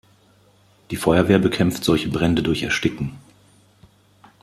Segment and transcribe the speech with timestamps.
[0.89, 3.19] Die Feuerwehr bekämpft solche Brände durch Ersticken.